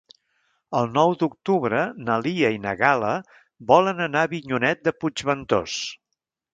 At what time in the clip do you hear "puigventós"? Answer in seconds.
5.03-5.83